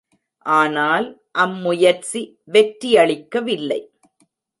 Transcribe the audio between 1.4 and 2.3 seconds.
அம் முயற்சி